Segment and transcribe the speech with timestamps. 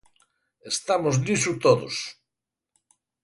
[0.73, 1.95] Estamos niso todos.